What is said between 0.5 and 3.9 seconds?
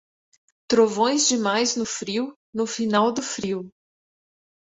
Trovões demais no frio, no final do frio.